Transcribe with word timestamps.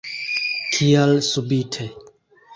Kial 0.77 1.13
subite. 1.29 1.89